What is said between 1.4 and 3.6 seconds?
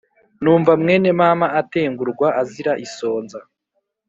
Atengurwa azira isonza